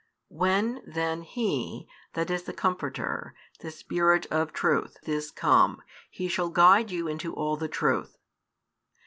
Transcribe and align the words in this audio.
When 0.29 0.81
then 0.87 1.21
"He," 1.21 1.87
that 2.13 2.31
is 2.31 2.41
the 2.45 2.53
Comforter, 2.53 3.35
the 3.59 3.69
Spirit 3.69 4.25
of 4.31 4.51
Truth, 4.51 4.97
is 5.03 5.29
come, 5.29 5.83
He 6.09 6.27
shall 6.27 6.49
guide 6.49 6.89
you 6.89 7.07
into 7.07 7.35
all 7.35 7.55
the 7.55 7.67
truth. 7.67 8.17